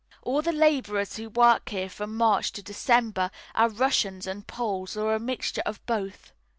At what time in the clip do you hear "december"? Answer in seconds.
2.63-3.29